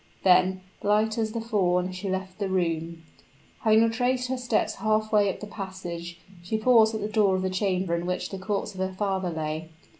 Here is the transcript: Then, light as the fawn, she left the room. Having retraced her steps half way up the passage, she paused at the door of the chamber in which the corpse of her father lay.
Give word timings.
Then, 0.23 0.61
light 0.81 1.19
as 1.19 1.31
the 1.33 1.39
fawn, 1.39 1.91
she 1.91 2.09
left 2.09 2.39
the 2.39 2.49
room. 2.49 3.03
Having 3.59 3.83
retraced 3.83 4.29
her 4.29 4.37
steps 4.39 4.73
half 4.77 5.11
way 5.11 5.29
up 5.31 5.41
the 5.41 5.45
passage, 5.45 6.19
she 6.41 6.57
paused 6.57 6.95
at 6.95 7.01
the 7.01 7.07
door 7.07 7.35
of 7.35 7.43
the 7.43 7.51
chamber 7.51 7.93
in 7.95 8.07
which 8.07 8.29
the 8.31 8.39
corpse 8.39 8.73
of 8.73 8.79
her 8.79 8.95
father 8.97 9.29
lay. 9.29 9.69